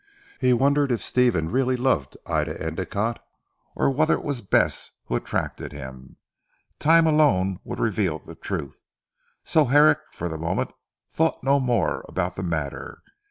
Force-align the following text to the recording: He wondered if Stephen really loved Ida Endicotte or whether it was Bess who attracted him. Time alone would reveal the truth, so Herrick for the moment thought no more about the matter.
He 0.39 0.51
wondered 0.51 0.91
if 0.91 1.03
Stephen 1.03 1.51
really 1.51 1.77
loved 1.77 2.17
Ida 2.25 2.57
Endicotte 2.57 3.19
or 3.75 3.91
whether 3.91 4.15
it 4.15 4.23
was 4.23 4.41
Bess 4.41 4.89
who 5.05 5.15
attracted 5.15 5.73
him. 5.73 6.17
Time 6.79 7.05
alone 7.05 7.59
would 7.63 7.77
reveal 7.79 8.17
the 8.17 8.33
truth, 8.33 8.81
so 9.43 9.65
Herrick 9.65 9.99
for 10.11 10.27
the 10.27 10.39
moment 10.39 10.71
thought 11.07 11.43
no 11.43 11.59
more 11.59 12.03
about 12.09 12.35
the 12.35 12.41
matter. 12.41 13.03